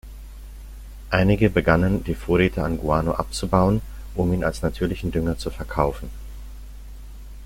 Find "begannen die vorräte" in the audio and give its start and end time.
1.51-2.63